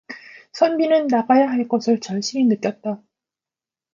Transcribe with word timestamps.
선비는 0.53 1.09
나가야 1.11 1.47
할 1.47 1.67
것을 1.67 1.99
절실히 1.99 2.45
느꼈다. 2.45 3.03